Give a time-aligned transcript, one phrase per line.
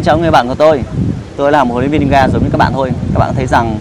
[0.00, 0.82] Xin chào người bạn của tôi.
[1.36, 2.90] Tôi là một huấn luyện viên ga giống như các bạn thôi.
[3.14, 3.78] Các bạn thấy rằng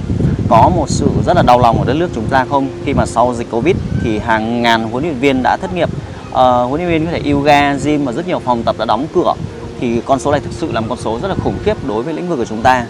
[0.49, 2.67] có một sự rất là đau lòng ở đất nước chúng ta không?
[2.85, 5.89] Khi mà sau dịch Covid thì hàng ngàn huấn luyện viên đã thất nghiệp.
[6.29, 6.35] Uh,
[6.69, 9.33] Huấn luyện viên có thể yoga, gym và rất nhiều phòng tập đã đóng cửa.
[9.79, 12.03] Thì con số này thực sự là một con số rất là khủng khiếp đối
[12.03, 12.85] với lĩnh vực của chúng ta.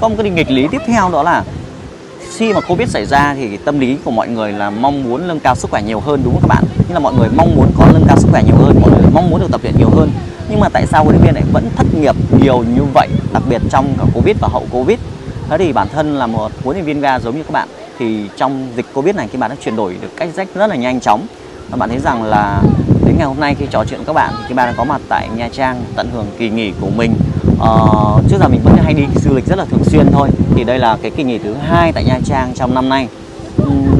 [0.00, 1.44] Có một cái nghịch lý tiếp theo đó là
[2.38, 5.40] khi mà Covid xảy ra thì tâm lý của mọi người là mong muốn nâng
[5.40, 6.64] cao sức khỏe nhiều hơn đúng không các bạn?
[6.88, 9.10] Như là mọi người mong muốn có nâng cao sức khỏe nhiều hơn, mọi người
[9.12, 10.10] mong muốn được tập luyện nhiều hơn.
[10.50, 13.42] Nhưng mà tại sao huấn luyện viên lại vẫn thất nghiệp nhiều như vậy, đặc
[13.48, 14.98] biệt trong cả Covid và hậu Covid?
[15.48, 18.28] Thế thì bản thân là một huấn luyện viên ga giống như các bạn thì
[18.36, 21.00] trong dịch Covid này khi bạn đã chuyển đổi được cách rách rất là nhanh
[21.00, 21.26] chóng
[21.70, 22.62] và bạn thấy rằng là
[23.06, 24.84] đến ngày hôm nay khi trò chuyện với các bạn thì các bạn đã có
[24.84, 27.14] mặt tại Nha Trang tận hưởng kỳ nghỉ của mình
[27.62, 30.28] uh, trước giờ mình vẫn hay đi du lịch rất là thường xuyên thôi.
[30.54, 33.08] Thì đây là cái kỳ nghỉ thứ hai tại Nha Trang trong năm nay.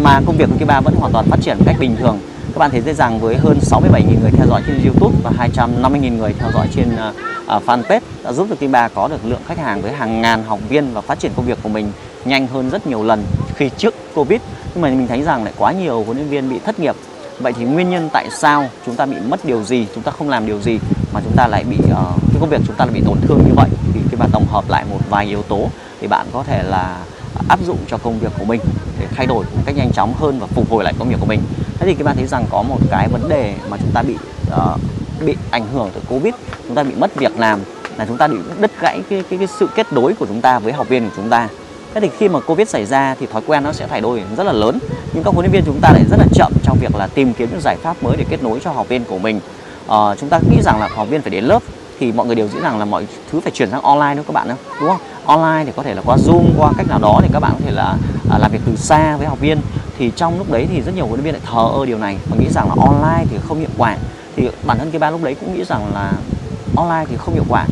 [0.03, 2.19] Mà công việc của Kiba vẫn hoàn toàn phát triển một cách bình thường.
[2.55, 6.17] Các bạn thấy dễ dàng với hơn 67.000 người theo dõi trên YouTube và 250.000
[6.17, 9.83] người theo dõi trên uh, fanpage đã giúp được Kiba có được lượng khách hàng
[9.83, 11.93] với hàng ngàn học viên và phát triển công việc của mình
[12.25, 14.41] nhanh hơn rất nhiều lần khi trước Covid.
[14.75, 16.95] Nhưng mà mình thấy rằng lại quá nhiều huấn luyện viên bị thất nghiệp.
[17.41, 20.29] Vậy thì nguyên nhân tại sao chúng ta bị mất điều gì chúng ta không
[20.29, 20.79] làm điều gì?
[21.13, 23.21] Mà chúng ta lại bị ờ, uh, cái công việc chúng ta lại bị tổn
[23.21, 23.69] thương như vậy.
[23.95, 25.69] Thì khi bạn tổng hợp lại một vài yếu tố
[26.01, 26.99] thì bạn có thể là
[27.49, 28.61] áp dụng cho công việc của mình
[29.01, 31.27] để thay đổi một cách nhanh chóng hơn và phục hồi lại công việc của
[31.27, 31.41] mình.
[31.79, 34.17] Thế thì các bạn thấy rằng có một cái vấn đề mà chúng ta bị
[34.57, 34.81] uh,
[35.27, 36.35] bị ảnh hưởng từ covid
[36.67, 37.61] chúng ta bị mất việc làm
[37.97, 40.59] là chúng ta bị đứt gãy cái, cái, cái sự kết nối của chúng ta
[40.59, 41.49] với học viên của chúng ta.
[41.95, 44.45] Thế thì khi mà covid xảy ra thì thói quen nó sẽ thay đổi rất
[44.45, 44.79] là lớn.
[45.13, 47.33] Nhưng các huấn luyện viên chúng ta lại rất là chậm trong việc là tìm
[47.33, 49.41] kiếm những giải pháp mới để kết nối cho học viên của mình
[49.89, 51.63] uh, chúng ta nghĩ rằng là học viên phải đến lớp
[51.99, 54.33] thì mọi người đều nghĩ rằng là mọi thứ phải chuyển sang online đúng các
[54.33, 54.49] bạn
[54.81, 55.01] đúng không?
[55.27, 57.61] Online thì có thể là qua zoom qua cách nào đó thì các bạn có
[57.65, 57.97] thể là
[58.35, 59.61] uh, làm việc từ xa với học viên.
[59.99, 62.19] Thì trong lúc đấy thì rất nhiều huấn luyện viên lại thờ ơ điều này
[62.31, 63.97] và nghĩ rằng là online thì không hiệu quả.
[64.37, 66.13] Thì bản thân cái ba lúc đấy cũng nghĩ rằng là
[66.77, 67.67] online thì không hiệu quả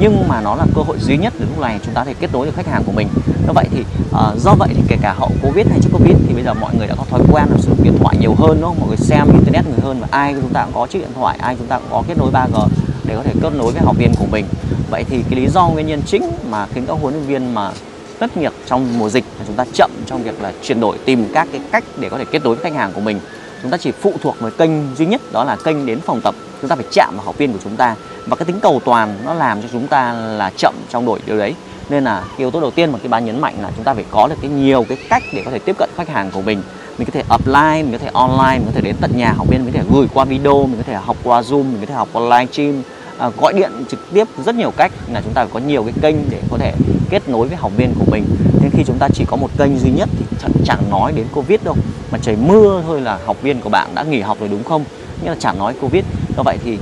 [0.00, 2.32] nhưng mà nó là cơ hội duy nhất để lúc này chúng ta thể kết
[2.32, 3.08] nối được khách hàng của mình.
[3.46, 6.34] Như vậy thì uh, do vậy thì kể cả hậu covid hay trước covid thì
[6.34, 8.58] bây giờ mọi người đã có thói quen là sử dụng điện thoại nhiều hơn
[8.60, 8.80] đúng không?
[8.80, 11.38] Mọi người xem internet nhiều hơn và ai chúng ta cũng có chiếc điện thoại
[11.40, 12.68] ai chúng ta cũng có kết nối 3G
[13.04, 14.44] để có thể kết nối với học viên của mình.
[14.90, 17.70] Vậy thì cái lý do nguyên nhân chính mà khiến các huấn luyện viên mà
[18.18, 21.26] tất nghiệp trong mùa dịch là chúng ta chậm trong việc là chuyển đổi tìm
[21.34, 23.20] các cái cách để có thể kết nối với khách hàng của mình
[23.62, 26.34] chúng ta chỉ phụ thuộc vào kênh duy nhất đó là kênh đến phòng tập.
[26.60, 27.96] Chúng ta phải chạm vào học viên của chúng ta.
[28.26, 31.38] Và cái tính cầu toàn nó làm cho chúng ta là chậm trong đổi điều
[31.38, 31.54] đấy.
[31.90, 34.04] Nên là yếu tố đầu tiên mà cái bán nhấn mạnh là chúng ta phải
[34.10, 36.62] có được cái nhiều cái cách để có thể tiếp cận khách hàng của mình.
[36.98, 39.46] Mình có thể offline mình có thể online mình có thể đến tận nhà học
[39.50, 41.86] viên mình có thể gửi qua video mình có thể học qua zoom mình có
[41.86, 42.82] thể học qua livestream
[43.18, 45.92] à, gọi điện trực tiếp rất nhiều cách là chúng ta phải có nhiều cái
[46.02, 46.72] kênh để có thể
[47.10, 48.24] kết nối với học viên của mình.
[48.60, 50.24] Nên khi chúng ta chỉ có một kênh duy nhất thì
[50.64, 51.76] chẳng nói đến covid đâu
[52.10, 54.84] mà trời mưa thôi là học viên của bạn đã nghỉ học rồi đúng không?
[55.22, 56.04] Nghĩa là chả nói covid.
[56.36, 56.78] Do vậy thì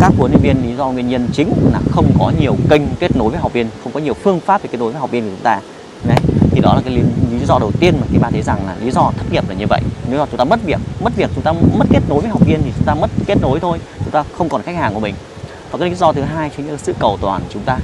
[0.00, 3.16] các huấn luyện viên lý do nguyên nhân chính là không có nhiều kênh kết
[3.16, 5.24] nối với học viên không có nhiều phương pháp để kết nối với học viên
[5.24, 5.60] của chúng ta.
[6.04, 6.18] Đấy
[6.50, 8.76] thì đó là cái lý, lý do đầu tiên mà khi bạn thấy rằng là
[8.84, 9.80] lý do thất nghiệp là như vậy.
[10.10, 12.46] Nếu mà chúng ta mất việc mất việc chúng ta mất kết nối với học
[12.46, 15.00] viên thì chúng ta mất kết nối thôi chúng ta không còn khách hàng của
[15.00, 15.14] mình.
[15.70, 17.78] Và cái lý do thứ hai chính là sự cầu toàn của chúng ta.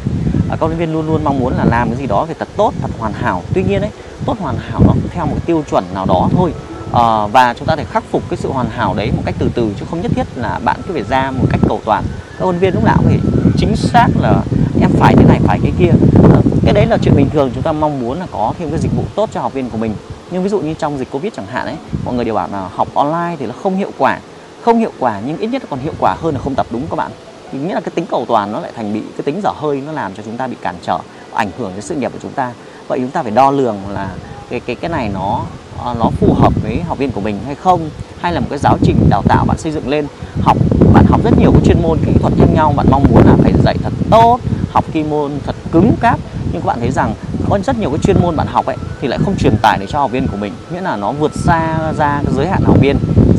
[0.51, 2.49] À, các huấn viên luôn luôn mong muốn là làm cái gì đó phải thật
[2.57, 3.43] tốt thật hoàn hảo.
[3.55, 3.91] Tuy nhiên ấy
[4.27, 6.53] tốt hoàn hảo nó theo một tiêu chuẩn nào đó thôi.
[6.97, 9.51] Ờ, và chúng ta phải khắc phục cái sự hoàn hảo đấy một cách từ
[9.55, 12.05] từ, chứ không nhất thiết là bạn cứ phải ra một cách cầu toàn.
[12.39, 13.19] Các huấn viên lúc nào cũng phải
[13.57, 14.43] chính xác là
[14.81, 15.91] em phải thế này, phải cái kia.
[16.33, 18.79] Ờ, cái đấy là chuyện bình thường, chúng ta mong muốn là có thêm cái
[18.79, 19.95] dịch vụ tốt cho học viên của mình.
[20.31, 22.69] Nhưng ví dụ như trong dịch covid chẳng hạn ấy, mọi người đều bảo là
[22.75, 24.19] học online thì nó không hiệu quả.
[24.63, 26.97] Không hiệu quả nhưng ít nhất còn hiệu quả hơn là không tập, đúng các
[26.97, 27.11] bạn?
[27.53, 29.83] Thì nghĩa là cái tính cầu toàn nó lại thành bị, cái tính dở hơi
[29.87, 30.99] nó làm cho chúng ta bị cản trở,
[31.35, 32.53] ảnh hưởng đến sự nghiệp của chúng ta.
[32.89, 34.09] Vậy chúng ta phải đo lường là
[34.51, 35.41] cái cái cái này nó
[35.79, 37.91] ờ, nó phù hợp với học viên của mình hay không?
[38.21, 40.07] Hay là một cái giáo trình đào tạo bạn xây dựng lên?
[40.41, 40.57] Học,
[40.93, 43.37] bạn học rất nhiều cái chuyên môn kỹ thuật khác nhau, bạn mong muốn là
[43.43, 44.39] phải dạy thật tốt,
[44.71, 46.19] học kỹ môn thật cứng cáp.
[46.53, 47.15] Nhưng các bạn thấy rằng
[47.49, 49.87] có rất nhiều cái chuyên môn bạn học ấy, thì lại không truyền tải được
[49.89, 50.53] cho học viên của mình.
[50.73, 52.97] Nghĩa là nó vượt xa, ra cái giới hạn học viên.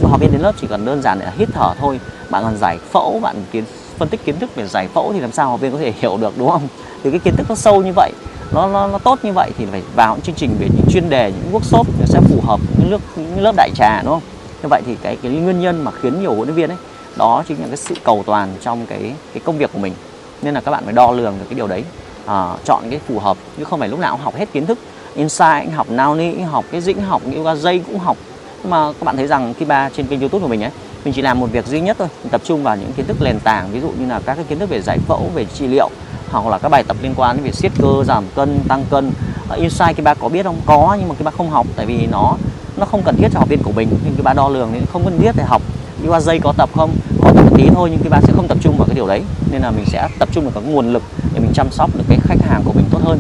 [0.10, 2.78] Học viên đến lớp chỉ cần đơn giản là hít thở thôi, bạn còn giải
[2.92, 3.64] phẫu, bạn kiến
[3.98, 6.18] phân tích kiến thức về giải phẫu thì làm sao học viên có thể hiểu
[6.18, 6.68] được đúng không?
[7.04, 8.12] Thì cái kiến thức nó sâu như vậy
[8.52, 11.10] nó, nó, nó tốt như vậy thì phải vào những chương trình về những chuyên
[11.10, 14.24] đề những workshop nó sẽ phù hợp những lớp những lớp đại trà đúng không?
[14.64, 16.78] Như vậy thì cái cái nguyên nhân mà khiến nhiều huấn luyện viên ấy
[17.16, 19.94] đó chính là cái sự cầu toàn trong cái cái công việc của mình.
[20.42, 21.84] Nên là các bạn phải đo lường được cái điều đấy
[22.26, 24.80] à, chọn cái phù hợp chứ không phải lúc nào cũng học hết kiến thức.
[25.16, 28.18] Insight học nao ni học cái dĩnh học yoga dây cũng học.
[28.64, 30.72] Nhưng mà các bạn thấy rằng khi ba trên kênh youtube của mình ấy
[31.08, 33.18] mình chỉ làm một việc duy nhất thôi mình tập trung vào những kiến thức
[33.22, 35.68] nền tảng ví dụ như là các cái kiến thức về giải phẫu về trị
[35.68, 35.90] liệu
[36.32, 39.12] hoặc là các bài tập liên quan đến việc siết cơ giảm cân tăng cân.
[39.50, 40.62] Ở insight cái ba có biết không?
[40.66, 42.36] Có nhưng mà cái ba không học tại vì nó
[42.78, 43.90] nó không cần thiết cho học viên của mình.
[44.04, 45.62] Nhưng cái ba đo lường nên không cần thiết để học.
[46.06, 46.96] Yoga dây có tập không?
[47.22, 49.22] Có tập tí thôi nhưng cái ba sẽ không tập trung vào cái điều đấy.
[49.52, 52.04] Nên là mình sẽ tập trung vào các nguồn lực để mình chăm sóc được
[52.10, 53.20] cái khách hàng của mình tốt hơn.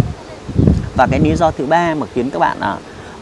[0.95, 2.75] Và cái lý do thứ ba mà khiến các bạn à,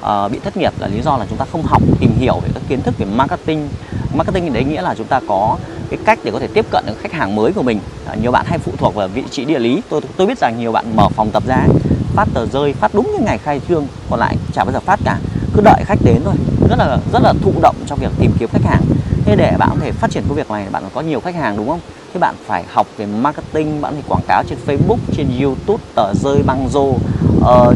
[0.06, 2.50] uh, bị thất nghiệp là lý do là chúng ta không học tìm hiểu về
[2.54, 3.70] các kiến thức về marketing.
[4.14, 5.58] Marketing đấy nghĩa là chúng ta có
[5.90, 7.80] cái cách để có thể tiếp cận được khách hàng mới của mình.
[8.08, 9.82] À, nhiều bạn hay phụ thuộc vào vị trí địa lý.
[9.90, 11.68] Tôi tôi biết rằng nhiều bạn mở phòng tập ra
[12.16, 15.00] phát tờ rơi phát đúng như ngày khai trương còn lại chả bao giờ phát
[15.06, 15.18] cả.
[15.54, 16.34] Cứ đợi khách đến thôi.
[16.70, 18.82] Rất là rất là thụ động trong việc tìm kiếm khách hàng.
[19.26, 21.58] Thế để bạn có thể phát triển công việc này bạn có nhiều khách hàng
[21.58, 21.80] đúng không?
[22.16, 26.14] Thế bạn phải học về marketing bạn phải quảng cáo trên Facebook trên YouTube tờ
[26.14, 27.00] rơi băng rô uh,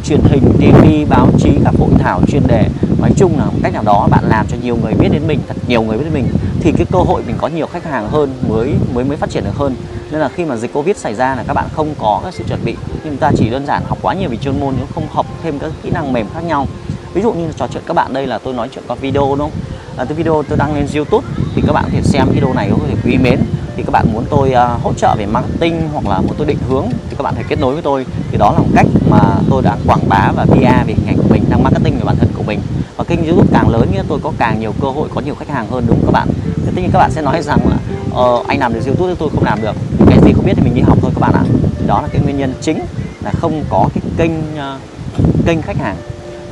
[0.04, 2.66] truyền hình TV báo chí các hội thảo chuyên đề.
[3.00, 5.40] Nói chung là một cách nào đó bạn làm cho nhiều người biết đến mình
[5.48, 6.28] thật nhiều người biết đến mình
[6.62, 9.44] thì cái cơ hội mình có nhiều khách hàng hơn mới mới mới phát triển
[9.44, 9.76] được hơn.
[10.12, 12.44] Nên là khi mà dịch covid xảy ra là các bạn không có các sự
[12.48, 12.76] chuẩn bị.
[13.04, 15.60] Nhưng ta chỉ đơn giản học quá nhiều về chuyên môn nhưng không học thêm
[15.60, 16.68] các kỹ năng mềm khác nhau.
[17.14, 19.40] Ví dụ như trò chuyện các bạn đây là tôi nói chuyện qua video đúng
[19.40, 19.52] không?
[20.00, 22.70] À, cái video tôi đăng lên youtube thì các bạn có thể xem video này
[22.72, 23.40] có thể quý mến.
[23.76, 26.58] Thì các bạn muốn tôi uh, hỗ trợ về marketing hoặc là muốn tôi định
[26.70, 28.06] hướng thì các bạn phải kết nối với tôi.
[28.32, 29.20] Thì đó là một cách mà
[29.50, 32.16] tôi đã quảng bá và PR về hình ảnh của mình đang marketing về bản
[32.16, 32.60] thân của mình.
[32.98, 35.50] Và kênh youtube càng lớn nghĩa tôi có càng nhiều cơ hội có nhiều khách
[35.50, 36.28] hàng hơn đúng không các bạn?
[36.56, 37.78] Thì tất nhiên các bạn sẽ nói rằng là
[38.14, 39.76] ờ, anh làm được youtube tôi không làm được.
[40.08, 41.44] Cái gì không biết thì mình đi học thôi các bạn ạ.
[41.80, 42.80] Thì đó là cái nguyên nhân chính
[43.24, 45.96] là không có cái kênh uh, kênh khách hàng.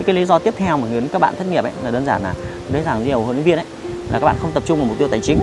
[0.05, 2.23] Cái lý do tiếp theo mà khiến các bạn thất nghiệp ấy là đơn giản
[2.23, 2.33] là
[2.69, 3.65] đấy rằng nhiều huấn luyện viên ấy
[4.11, 5.39] là các bạn không tập trung vào mục tiêu tài chính.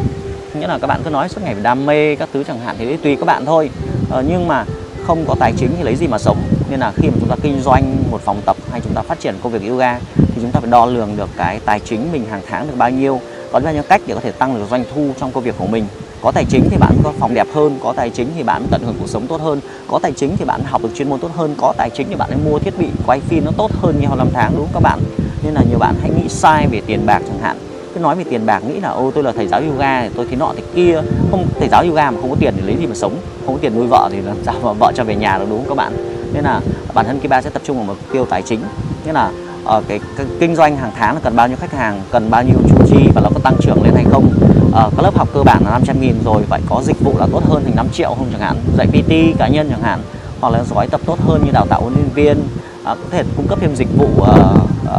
[0.55, 2.77] Nghĩa là các bạn cứ nói suốt ngày về đam mê các thứ chẳng hạn
[2.79, 3.71] thì tùy các bạn thôi.
[4.11, 4.65] Ờ, nhưng mà
[5.07, 6.39] không có tài chính thì lấy gì mà sống.
[6.71, 9.21] Nên là khi mà chúng ta kinh doanh một phòng tập hay chúng ta phát
[9.21, 12.25] triển công việc yoga thì chúng ta phải đo lường được cái tài chính mình
[12.31, 13.21] hàng tháng được bao nhiêu.
[13.53, 15.67] Có bao nhiêu cách để có thể tăng được doanh thu trong công việc của
[15.67, 15.87] mình.
[16.23, 18.83] Có tài chính thì bạn có phòng đẹp hơn có tài chính thì bạn tận
[18.83, 19.61] hưởng cuộc sống tốt hơn.
[19.89, 22.15] Có tài chính thì bạn học được chuyên môn tốt hơn có tài chính thì
[22.15, 24.81] bạn mua thiết bị quay phim nó tốt hơn như năm tháng đúng không các
[24.83, 24.99] bạn?
[25.45, 27.57] Nên là nhiều bạn hãy nghĩ sai về tiền bạc chẳng hạn.
[27.95, 30.27] Cứ nói về tiền bạc nghĩ là ô tôi là thầy giáo yoga thì tôi
[30.31, 31.01] thế nọ thế kia.
[31.31, 33.61] Không thầy giáo yoga mà không có tiền thì lấy gì mà sống không có
[33.61, 35.75] tiền nuôi vợ thì làm sao mà vợ cho về nhà được đúng không các
[35.75, 35.93] bạn?
[36.33, 36.61] Nên là
[36.95, 38.61] bản thân Kiba sẽ tập trung vào mục tiêu tài chính.
[39.05, 39.31] Nghĩa là
[39.65, 42.43] ở cái, cái kinh doanh hàng tháng là cần bao nhiêu khách hàng cần bao
[42.43, 44.31] nhiêu chủ chi và nó có tăng trưởng lên hay không?
[44.73, 47.27] Ở các lớp học cơ bản là 500 nghìn rồi vậy có dịch vụ là
[47.33, 48.57] tốt hơn thành 5 triệu không chẳng hạn?
[48.77, 50.01] Dạy PT cá nhân chẳng hạn
[50.41, 52.39] hoặc là gói tập tốt hơn như đào tạo huấn luyện viên
[52.85, 54.29] à, có thể cung cấp thêm dịch vụ uh,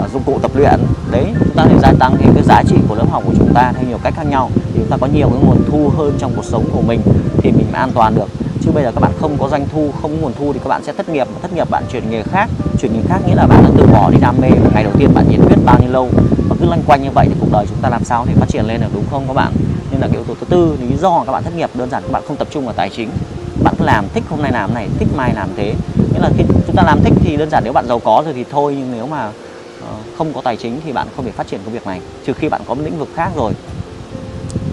[0.03, 0.79] uh, dụng cụ tập luyện.
[1.11, 3.53] Đấy chúng ta thể gia tăng thêm cái giá trị của lớp học của chúng
[3.53, 4.49] ta theo nhiều cách khác nhau.
[4.55, 7.01] Thì chúng ta có nhiều cái nguồn thu hơn trong cuộc sống của mình
[7.37, 8.27] thì mình mới an toàn được.
[8.61, 10.69] Chứ bây giờ các bạn không có doanh thu không có nguồn thu thì các
[10.69, 12.49] bạn sẽ thất nghiệp thất nghiệp bạn chuyển nghề khác.
[12.79, 15.09] Chuyển nghề khác nghĩa là bạn đã từ bỏ đi đam mê ngày đầu tiên
[15.13, 16.09] bạn nhiệt huyết bao nhiêu lâu.
[16.49, 18.49] Và cứ lanh quanh như vậy thì cuộc đời chúng ta làm sao để phát
[18.49, 19.53] triển lên được đúng không các bạn?
[19.91, 22.03] Nên là cái yếu tố thứ tư lý do các bạn thất nghiệp đơn giản
[22.03, 23.09] các bạn không tập trung vào tài chính.
[23.63, 25.73] Bạn làm thích hôm nay làm này thích mai làm thế
[26.25, 28.43] là khi chúng ta làm thích thì đơn giản nếu bạn giàu có rồi thì
[28.49, 29.31] thôi, nhưng nếu mà
[29.79, 32.33] ờ, không có tài chính thì bạn không thể phát triển công việc này, trừ
[32.33, 33.53] khi bạn có một lĩnh vực khác rồi.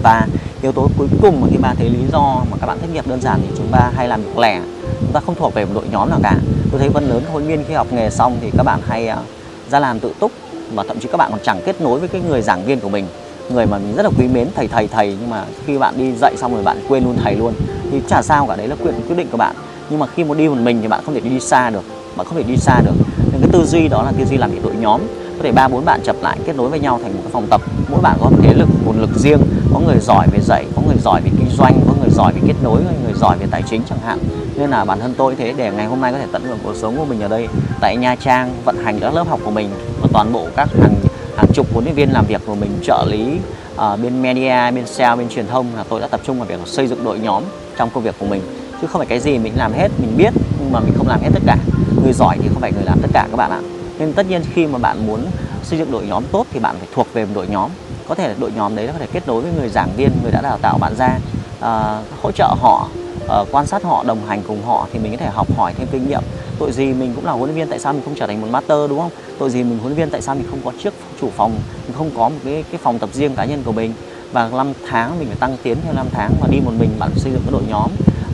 [0.02, 0.28] Và
[0.62, 3.06] yếu tố cuối cùng mà khi ba thấy lý do mà các bạn thất nghiệp
[3.06, 4.60] đơn giản thì chúng ta hay làm việc lẻ,
[5.04, 6.38] chúng ta không thuộc về một đội nhóm nào cả.
[6.70, 9.22] Tôi thấy phần lớn hội viên khi học nghề xong thì các bạn hay ờ,
[9.66, 10.32] ra làm tự túc
[10.74, 12.88] và thậm chí các bạn còn chẳng kết nối với cái người giảng viên của
[12.88, 13.06] mình,
[13.50, 16.12] người mà mình rất là quý mến, thầy thầy thầy, nhưng mà khi bạn đi
[16.12, 17.54] dạy xong rồi bạn quên luôn thầy luôn,
[17.90, 19.56] thì chả sao cả, đấy là quyền quyết định của bạn
[19.90, 21.82] nhưng mà khi mà đi một mình thì bạn không thể đi xa được
[22.16, 22.94] bạn không thể đi xa được.
[23.32, 25.00] Nên cái tư duy đó là tư duy làm việc đội nhóm.
[25.38, 27.46] Có thể ba bốn bạn chập lại kết nối với nhau thành một cái phòng
[27.50, 27.60] tập.
[27.88, 29.40] Mỗi bạn có một thế lực nguồn lực riêng.
[29.74, 32.40] Có người giỏi về dạy có người giỏi về kinh doanh có người giỏi về
[32.46, 34.18] kết nối có người giỏi về tài chính chẳng hạn.
[34.56, 36.76] Nên là bản thân tôi thế để ngày hôm nay có thể tận hưởng cuộc
[36.76, 37.48] sống của mình ở đây
[37.80, 40.94] tại Nha Trang vận hành các lớp học của mình và toàn bộ các hàng
[41.36, 43.38] hàng chục huấn luyện viên làm việc của mình trợ lý
[43.74, 46.60] uh, bên media bên sale bên truyền thông là tôi đã tập trung vào việc
[46.64, 47.42] xây dựng đội nhóm
[47.76, 48.42] trong công việc của mình
[48.82, 51.20] chứ không phải cái gì mình làm hết mình biết nhưng mà mình không làm
[51.20, 51.56] hết tất cả.
[52.02, 53.60] Người giỏi thì không phải người làm tất cả các bạn ạ.
[53.98, 55.26] Nên tất nhiên khi mà bạn muốn
[55.62, 57.70] xây dựng đội nhóm tốt thì bạn phải thuộc về một đội nhóm.
[58.08, 60.40] Có thể đội nhóm đấy có thể kết nối với người giảng viên người đã
[60.40, 61.18] đào tạo bạn ra
[61.58, 62.88] uh, hỗ trợ họ
[63.24, 65.88] uh, quan sát họ đồng hành cùng họ thì mình có thể học hỏi thêm
[65.92, 66.22] kinh nghiệm.
[66.58, 68.48] Tội gì mình cũng là huấn luyện viên tại sao mình không trở thành một
[68.50, 69.10] master đúng không?
[69.38, 71.52] Tội gì mình huấn luyện viên tại sao mình không có chiếc chủ phòng
[71.86, 73.94] mình không có một cái cái phòng tập riêng cá nhân của mình?
[74.32, 77.10] Và năm tháng mình phải tăng tiến theo năm tháng và đi một mình bạn
[77.16, 77.90] xây dựng cái đội nhóm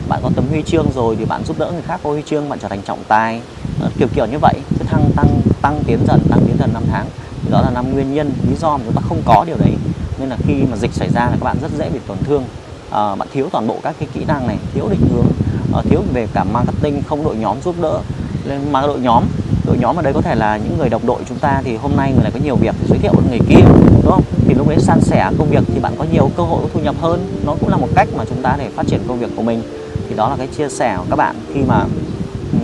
[0.09, 2.49] bạn có tấm huy chương rồi thì bạn giúp đỡ người khác có huy chương
[2.49, 3.41] bạn trở thành trọng tài.
[3.81, 4.53] Ờ, kiểu kiểu như vậy.
[4.79, 7.05] Cứ thăng tăng tăng tiến dần tăng tiến dần năm tháng.
[7.43, 9.73] Thì đó là năm nguyên nhân lý do mà chúng ta không có điều đấy.
[10.19, 12.43] Nên là khi mà dịch xảy ra là các bạn rất dễ bị tổn thương.
[12.91, 15.27] À, bạn thiếu toàn bộ các cái kỹ năng này thiếu định hướng.
[15.73, 17.99] À, thiếu về cả marketing không đội nhóm giúp đỡ.
[18.45, 19.23] Lên mà đội nhóm
[19.65, 21.91] đội nhóm ở đây có thể là những người đồng đội chúng ta thì hôm
[21.97, 23.63] nay người này có nhiều việc thì giới thiệu với người kia
[24.03, 24.23] đúng không?
[24.47, 26.95] Thì lúc đấy san sẻ công việc thì bạn có nhiều cơ hội thu nhập
[27.01, 27.41] hơn.
[27.45, 29.61] Nó cũng là một cách mà chúng ta để phát triển công việc của mình
[30.09, 31.35] thì đó là cái chia sẻ của các bạn.
[31.53, 31.85] Khi mà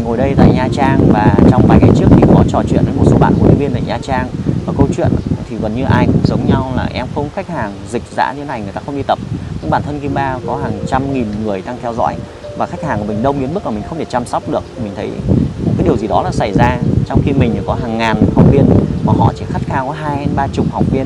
[0.04, 2.94] ngồi đây tại Nha Trang và trong vài ngày trước thì có trò chuyện với
[2.98, 4.28] một số bạn huấn luyện viên tại Nha Trang.
[4.66, 5.12] Và câu chuyện
[5.50, 8.44] thì gần như ai cũng giống nhau là em không khách hàng dịch dã như
[8.44, 9.20] này người ta không đi tập.
[9.62, 12.16] Nhưng bản thân Kim Ba có hàng trăm nghìn người đang theo dõi
[12.58, 14.64] và khách hàng của mình đông đến mức mà mình không thể chăm sóc được.
[14.84, 15.12] Mình thấy
[15.66, 16.78] một cái điều gì đó là xảy ra.
[17.06, 18.66] Trong khi mình có hàng ngàn học viên
[19.06, 21.06] mà họ chỉ khát khao có hai ba chục học viên.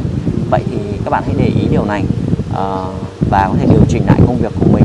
[0.51, 2.03] Vậy thì các bạn hãy để ý điều này
[2.51, 2.58] uh,
[3.29, 4.84] và có thể điều chỉnh lại công việc của mình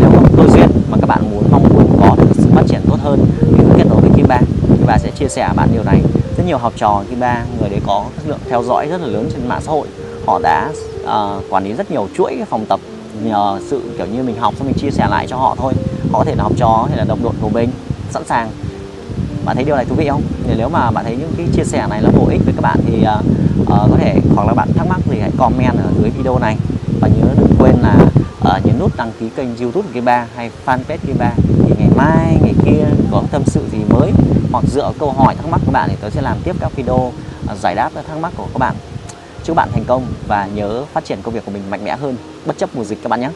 [0.00, 2.80] nếu không cơ duyên mà các bạn muốn mong muốn có được sự phát triển
[2.88, 5.68] tốt hơn thì cứ kết nối với Kim Ba Kim Ba sẽ chia sẻ bạn
[5.72, 6.00] điều này.
[6.36, 9.28] Rất nhiều học trò Kim Ba người đấy có lượng theo dõi rất là lớn
[9.32, 9.86] trên mạng xã hội.
[10.26, 10.70] Họ đã
[11.04, 12.80] uh, quản lý rất nhiều chuỗi phòng tập
[13.24, 15.72] nhờ sự kiểu như mình học xong mình chia sẻ lại cho họ thôi.
[16.12, 17.70] Họ có thể là học trò hay là đồng đội của mình
[18.10, 18.50] sẵn sàng.
[19.44, 20.22] Bạn thấy điều này thú vị không?
[20.44, 22.62] Thì nếu mà bạn thấy những cái chia sẻ này là bổ ích với các
[22.62, 23.24] bạn thì uh,
[23.62, 26.56] uh, có thể hoặc là bạn thắc mắc thì hãy comment ở dưới video này.
[27.00, 27.96] Và nhớ đừng quên là
[28.46, 31.88] uh, nhấn nút đăng ký kênh youtube của ba hay fanpage Kim ba thì ngày
[31.96, 34.12] mai ngày kia có tâm sự gì mới
[34.52, 36.96] hoặc dựa câu hỏi thắc mắc của bạn thì tôi sẽ làm tiếp các video
[36.96, 37.12] uh,
[37.60, 38.74] giải đáp các thắc mắc của các bạn.
[39.44, 42.16] Chúc bạn thành công và nhớ phát triển công việc của mình mạnh mẽ hơn.
[42.46, 43.30] Bất chấp mùa dịch các bạn nhé.